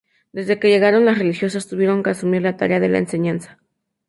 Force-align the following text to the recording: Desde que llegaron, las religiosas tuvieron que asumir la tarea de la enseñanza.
Desde 0.31 0.57
que 0.59 0.67
llegaron, 0.67 1.05
las 1.05 1.19
religiosas 1.19 1.67
tuvieron 1.67 2.01
que 2.01 2.09
asumir 2.09 2.41
la 2.41 2.57
tarea 2.57 2.79
de 2.79 2.89
la 2.89 2.97
enseñanza. 2.97 3.59